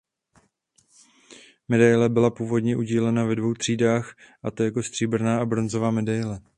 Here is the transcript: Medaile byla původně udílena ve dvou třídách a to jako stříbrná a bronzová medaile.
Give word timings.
Medaile 1.69 2.09
byla 2.09 2.29
původně 2.29 2.77
udílena 2.77 3.23
ve 3.25 3.35
dvou 3.35 3.53
třídách 3.53 4.15
a 4.43 4.51
to 4.51 4.63
jako 4.63 4.83
stříbrná 4.83 5.41
a 5.41 5.45
bronzová 5.45 5.91
medaile. 5.91 6.41